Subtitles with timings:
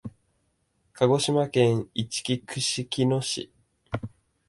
[0.93, 3.51] 鹿児島県いちき串木野市